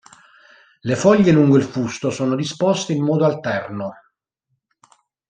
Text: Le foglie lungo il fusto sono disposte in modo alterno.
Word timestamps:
Le 0.81 0.95
foglie 0.95 1.31
lungo 1.31 1.57
il 1.57 1.63
fusto 1.63 2.09
sono 2.09 2.33
disposte 2.33 2.91
in 2.91 3.03
modo 3.03 3.23
alterno. 3.23 3.93